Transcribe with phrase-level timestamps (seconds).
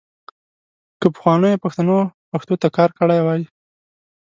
[0.99, 1.97] که پخوانیو پښتنو
[2.31, 3.41] پښتو ته کار کړی وای.